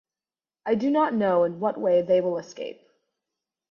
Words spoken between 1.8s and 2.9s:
they will escape.